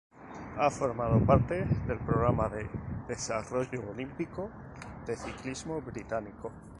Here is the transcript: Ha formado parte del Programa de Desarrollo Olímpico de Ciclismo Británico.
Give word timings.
Ha 0.57 0.71
formado 0.71 1.23
parte 1.23 1.63
del 1.85 1.99
Programa 1.99 2.49
de 2.49 2.67
Desarrollo 3.07 3.87
Olímpico 3.91 4.49
de 5.05 5.15
Ciclismo 5.15 5.79
Británico. 5.79 6.51